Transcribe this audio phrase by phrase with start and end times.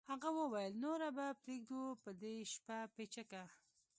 [0.09, 3.43] هغه وویل نوره به پرېږدو په دې شپه پیچکه